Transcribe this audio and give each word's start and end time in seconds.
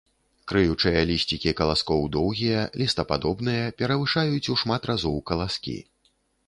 Крыючыя 0.51 1.03
лісцікі 1.09 1.53
каласкоў 1.59 2.01
доўгія, 2.17 2.65
лістападобныя, 2.83 3.63
перавышаюць 3.83 4.45
у 4.57 4.61
шмат 4.65 4.81
разоў 4.93 5.17
каласкі. 5.31 5.81